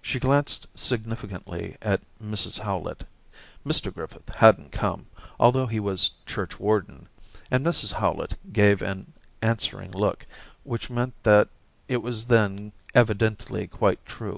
She 0.00 0.18
glanced 0.18 0.68
significantly 0.74 1.76
at 1.82 2.00
Mrs 2.18 2.60
Howlett. 2.60 3.04
Mr 3.62 3.92
Griffith 3.92 4.30
hadn't 4.30 4.72
come, 4.72 5.04
although 5.38 5.66
he 5.66 5.80
was 5.80 6.12
churchwarden, 6.24 7.08
and 7.50 7.62
Mrs 7.62 7.92
Howlett 7.92 8.38
gave 8.54 8.80
an. 8.80 9.12
answering 9.42 9.90
look 9.90 10.24
which 10.64 10.88
meant 10.88 11.12
that 11.24 11.48
it 11.88 11.98
was 11.98 12.24
then 12.28 12.72
evidently 12.94 13.66
quite 13.66 14.02
true. 14.06 14.34